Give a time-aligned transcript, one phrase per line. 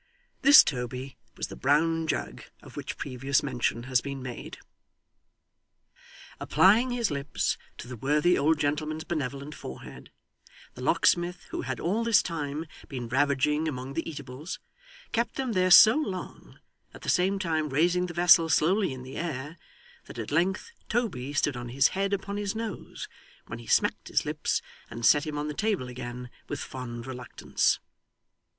[0.41, 4.57] This Toby was the brown jug of which previous mention has been made.
[6.39, 10.09] Applying his lips to the worthy old gentleman's benevolent forehead,
[10.73, 14.57] the locksmith, who had all this time been ravaging among the eatables,
[15.11, 16.57] kept them there so long,
[16.95, 19.55] at the same time raising the vessel slowly in the air,
[20.05, 23.07] that at length Toby stood on his head upon his nose,
[23.45, 27.77] when he smacked his lips, and set him on the table again with fond reluctance.